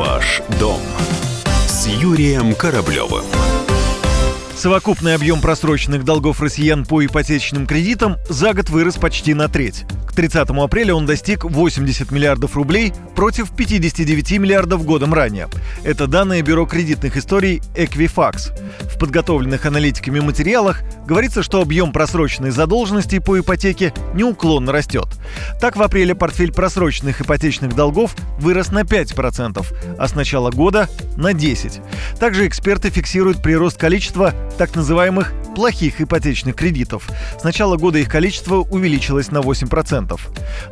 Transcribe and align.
Ваш 0.00 0.40
дом 0.58 0.80
с 1.66 1.86
Юрием 1.86 2.54
Кораблевым. 2.54 3.26
Совокупный 4.60 5.14
объем 5.14 5.40
просроченных 5.40 6.04
долгов 6.04 6.42
россиян 6.42 6.84
по 6.84 7.02
ипотечным 7.02 7.66
кредитам 7.66 8.16
за 8.28 8.52
год 8.52 8.68
вырос 8.68 8.96
почти 8.96 9.32
на 9.32 9.48
треть. 9.48 9.86
К 10.06 10.12
30 10.12 10.50
апреля 10.50 10.94
он 10.94 11.06
достиг 11.06 11.44
80 11.44 12.10
миллиардов 12.10 12.56
рублей 12.56 12.92
против 13.16 13.56
59 13.56 14.32
миллиардов 14.32 14.84
годом 14.84 15.14
ранее. 15.14 15.48
Это 15.82 16.06
данные 16.06 16.42
Бюро 16.42 16.66
кредитных 16.66 17.16
историй 17.16 17.62
Equifax. 17.74 18.52
В 18.82 18.98
подготовленных 18.98 19.64
аналитиками 19.64 20.20
материалах 20.20 20.82
говорится, 21.06 21.42
что 21.42 21.62
объем 21.62 21.90
просроченной 21.90 22.50
задолженности 22.50 23.18
по 23.18 23.40
ипотеке 23.40 23.94
неуклонно 24.12 24.72
растет. 24.72 25.08
Так, 25.58 25.76
в 25.76 25.82
апреле 25.82 26.14
портфель 26.14 26.52
просроченных 26.52 27.22
ипотечных 27.22 27.74
долгов 27.74 28.14
вырос 28.38 28.72
на 28.72 28.82
5%, 28.82 29.66
а 29.98 30.08
с 30.08 30.14
начала 30.14 30.50
года 30.50 30.90
на 31.16 31.32
10%. 31.32 31.80
Также 32.18 32.46
эксперты 32.46 32.90
фиксируют 32.90 33.42
прирост 33.42 33.78
количества 33.78 34.34
так 34.60 34.76
называемых 34.76 35.32
плохих 35.54 36.02
ипотечных 36.02 36.54
кредитов. 36.54 37.08
С 37.40 37.44
начала 37.44 37.78
года 37.78 37.98
их 37.98 38.10
количество 38.10 38.56
увеличилось 38.56 39.30
на 39.30 39.38
8%. 39.38 40.20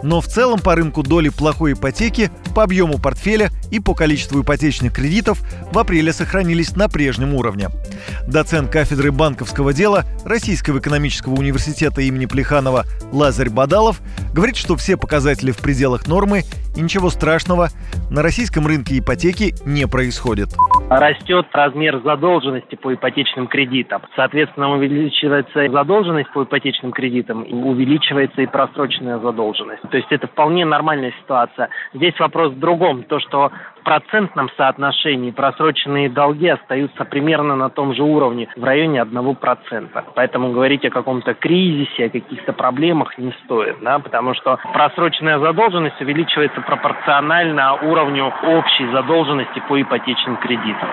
Но 0.02 0.20
в 0.20 0.26
целом 0.26 0.60
по 0.60 0.74
рынку 0.74 1.02
доли 1.02 1.30
плохой 1.30 1.72
ипотеки, 1.72 2.30
по 2.58 2.64
объему 2.64 2.98
портфеля 2.98 3.50
и 3.70 3.78
по 3.78 3.94
количеству 3.94 4.42
ипотечных 4.42 4.92
кредитов 4.92 5.38
в 5.72 5.78
апреле 5.78 6.12
сохранились 6.12 6.74
на 6.74 6.88
прежнем 6.88 7.34
уровне. 7.34 7.68
Доцент 8.26 8.68
кафедры 8.68 9.12
банковского 9.12 9.72
дела 9.72 10.02
Российского 10.24 10.80
экономического 10.80 11.34
университета 11.34 12.00
имени 12.00 12.26
Плеханова 12.26 12.82
Лазарь 13.12 13.50
Бадалов 13.50 14.00
говорит, 14.34 14.56
что 14.56 14.74
все 14.74 14.96
показатели 14.96 15.52
в 15.52 15.58
пределах 15.58 16.08
нормы 16.08 16.42
и 16.76 16.80
ничего 16.80 17.10
страшного 17.10 17.68
на 18.10 18.22
российском 18.22 18.66
рынке 18.66 18.98
ипотеки 18.98 19.54
не 19.64 19.86
происходит. 19.86 20.48
Растет 20.88 21.46
размер 21.52 22.00
задолженности 22.02 22.76
по 22.76 22.94
ипотечным 22.94 23.46
кредитам. 23.46 24.02
Соответственно, 24.16 24.70
увеличивается 24.70 25.68
задолженность 25.70 26.32
по 26.32 26.44
ипотечным 26.44 26.92
кредитам, 26.92 27.42
увеличивается 27.42 28.42
и 28.42 28.46
просроченная 28.46 29.18
задолженность. 29.18 29.82
То 29.90 29.96
есть 29.96 30.10
это 30.10 30.26
вполне 30.28 30.64
нормальная 30.64 31.12
ситуация. 31.22 31.68
Здесь 31.92 32.18
вопрос 32.18 32.47
в 32.48 32.58
другом. 32.58 33.02
То, 33.02 33.20
что 33.20 33.50
в 33.80 33.84
процентном 33.84 34.50
соотношении 34.56 35.30
просроченные 35.30 36.08
долги 36.08 36.48
остаются 36.48 37.04
примерно 37.04 37.56
на 37.56 37.70
том 37.70 37.94
же 37.94 38.02
уровне, 38.02 38.48
в 38.56 38.64
районе 38.64 39.00
1%. 39.00 40.04
Поэтому 40.14 40.52
говорить 40.52 40.84
о 40.84 40.90
каком-то 40.90 41.34
кризисе, 41.34 42.06
о 42.06 42.10
каких-то 42.10 42.52
проблемах 42.52 43.16
не 43.18 43.32
стоит, 43.44 43.76
да, 43.82 43.98
потому 43.98 44.34
что 44.34 44.58
просроченная 44.72 45.38
задолженность 45.38 46.00
увеличивается 46.00 46.60
пропорционально 46.60 47.74
уровню 47.74 48.32
общей 48.42 48.90
задолженности 48.92 49.62
по 49.68 49.80
ипотечным 49.80 50.36
кредитам. 50.36 50.90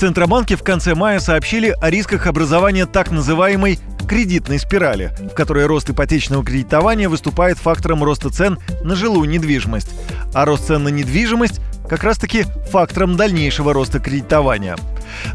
В 0.00 0.02
Центробанке 0.02 0.56
в 0.56 0.62
конце 0.62 0.94
мая 0.94 1.18
сообщили 1.18 1.76
о 1.78 1.90
рисках 1.90 2.26
образования 2.26 2.86
так 2.86 3.10
называемой 3.10 3.78
кредитной 4.08 4.58
спирали, 4.58 5.10
в 5.30 5.34
которой 5.34 5.66
рост 5.66 5.90
ипотечного 5.90 6.42
кредитования 6.42 7.06
выступает 7.06 7.58
фактором 7.58 8.02
роста 8.02 8.30
цен 8.30 8.56
на 8.82 8.94
жилую 8.94 9.28
недвижимость, 9.28 9.90
а 10.34 10.46
рост 10.46 10.68
цен 10.68 10.84
на 10.84 10.88
недвижимость 10.88 11.60
как 11.86 12.02
раз-таки 12.02 12.44
фактором 12.70 13.18
дальнейшего 13.18 13.74
роста 13.74 13.98
кредитования. 14.00 14.76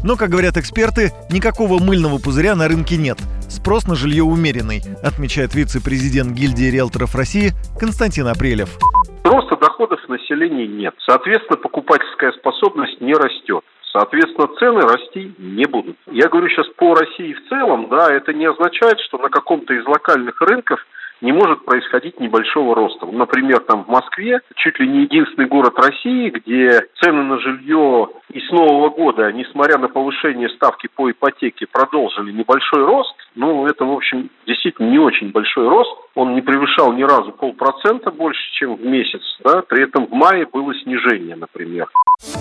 Но, 0.02 0.16
как 0.16 0.30
говорят 0.30 0.56
эксперты, 0.56 1.12
никакого 1.30 1.80
мыльного 1.80 2.18
пузыря 2.18 2.56
на 2.56 2.66
рынке 2.66 2.96
нет. 2.96 3.18
Спрос 3.48 3.86
на 3.86 3.94
жилье 3.94 4.24
умеренный, 4.24 4.82
отмечает 5.00 5.54
вице-президент 5.54 6.32
гильдии 6.32 6.72
риэлторов 6.72 7.14
России 7.14 7.52
Константин 7.78 8.26
Апрелев. 8.26 8.76
Роста 9.22 9.56
доходов 9.60 10.00
населения 10.08 10.66
нет. 10.66 10.94
Соответственно, 11.06 11.56
покупательская 11.56 12.32
способность 12.32 13.00
не 13.00 13.14
растет. 13.14 13.62
Соответственно, 13.96 14.48
цены 14.58 14.82
расти 14.82 15.32
не 15.38 15.64
будут. 15.64 15.96
Я 16.10 16.28
говорю 16.28 16.50
сейчас 16.50 16.68
по 16.76 16.94
России 16.94 17.32
в 17.32 17.48
целом, 17.48 17.88
да, 17.88 18.12
это 18.12 18.34
не 18.34 18.44
означает, 18.44 19.00
что 19.00 19.16
на 19.16 19.30
каком-то 19.30 19.72
из 19.72 19.86
локальных 19.86 20.38
рынков 20.42 20.86
не 21.22 21.32
может 21.32 21.64
происходить 21.64 22.20
небольшого 22.20 22.74
роста. 22.74 23.06
Например, 23.06 23.60
там 23.60 23.84
в 23.84 23.88
Москве 23.88 24.40
чуть 24.56 24.78
ли 24.80 24.86
не 24.86 25.02
единственный 25.04 25.46
город 25.46 25.78
России, 25.78 26.28
где 26.28 26.82
цены 27.00 27.22
на 27.22 27.38
жилье 27.38 28.10
и 28.30 28.40
с 28.40 28.50
Нового 28.50 28.90
года, 28.90 29.32
несмотря 29.32 29.78
на 29.78 29.88
повышение 29.88 30.50
ставки 30.50 30.90
по 30.94 31.10
ипотеке, 31.10 31.66
продолжили 31.66 32.32
небольшой 32.32 32.84
рост. 32.84 33.16
Ну, 33.36 33.66
это, 33.66 33.84
в 33.84 33.92
общем, 33.92 34.30
действительно 34.46 34.90
не 34.90 34.98
очень 34.98 35.30
большой 35.30 35.68
рост. 35.68 35.90
Он 36.14 36.34
не 36.34 36.40
превышал 36.40 36.94
ни 36.94 37.02
разу 37.02 37.32
полпроцента 37.32 38.10
больше, 38.10 38.40
чем 38.58 38.76
в 38.76 38.80
месяц. 38.80 39.20
Да? 39.44 39.60
При 39.60 39.84
этом 39.84 40.06
в 40.06 40.12
мае 40.12 40.46
было 40.50 40.72
снижение, 40.82 41.36
например. 41.36 41.86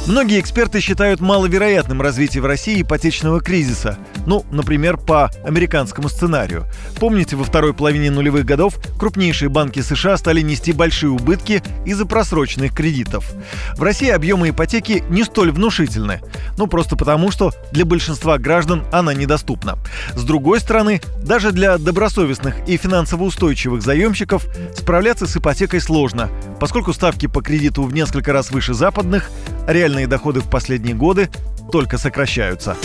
Многие 0.07 0.39
эксперты 0.39 0.79
считают 0.79 1.19
маловероятным 1.19 2.01
развитие 2.01 2.41
в 2.41 2.45
России 2.45 2.81
ипотечного 2.81 3.41
кризиса. 3.41 3.97
Ну, 4.25 4.43
например, 4.49 4.95
по 4.97 5.29
американскому 5.45 6.07
сценарию. 6.07 6.63
Помните, 6.97 7.35
во 7.35 7.43
второй 7.43 7.73
половине 7.73 8.09
нулевых 8.09 8.45
годов 8.45 8.75
крупнейшие 8.97 9.49
банки 9.49 9.81
США 9.81 10.15
стали 10.15 10.39
нести 10.39 10.71
большие 10.71 11.09
убытки 11.09 11.61
из-за 11.85 12.05
просроченных 12.05 12.73
кредитов. 12.73 13.33
В 13.75 13.83
России 13.83 14.09
объемы 14.09 14.51
ипотеки 14.51 15.03
не 15.09 15.23
столь 15.23 15.51
внушительны. 15.51 16.21
Ну, 16.57 16.67
просто 16.67 16.95
потому, 16.95 17.31
что 17.31 17.51
для 17.73 17.83
большинства 17.83 18.37
граждан 18.37 18.83
она 18.93 19.13
недоступна. 19.13 19.73
С 20.13 20.23
другой 20.23 20.61
стороны, 20.85 21.01
даже 21.23 21.51
для 21.51 21.77
добросовестных 21.77 22.55
и 22.67 22.77
финансово 22.77 23.23
устойчивых 23.23 23.81
заемщиков 23.81 24.45
справляться 24.75 25.25
с 25.25 25.35
ипотекой 25.35 25.81
сложно, 25.81 26.29
поскольку 26.59 26.93
ставки 26.93 27.27
по 27.27 27.41
кредиту 27.41 27.83
в 27.83 27.93
несколько 27.93 28.33
раз 28.33 28.51
выше 28.51 28.73
западных, 28.73 29.29
реальные 29.67 30.07
доходы 30.07 30.41
в 30.41 30.49
последние 30.49 30.95
годы 30.95 31.29
только 31.71 31.97
сокращаются. 31.97 32.75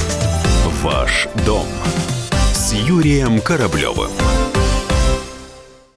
Ваш 0.82 1.28
дом 1.44 1.66
с 2.54 2.72
Юрием 2.72 3.40
Кораблевым. 3.40 4.10